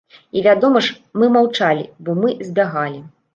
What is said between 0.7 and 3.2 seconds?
ж, мы маўчалі, бо мы збягалі.